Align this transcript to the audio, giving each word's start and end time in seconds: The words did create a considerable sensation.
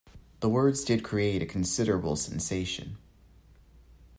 The 0.39 0.49
words 0.49 0.83
did 0.83 1.03
create 1.03 1.43
a 1.43 1.45
considerable 1.45 2.15
sensation. 2.15 2.97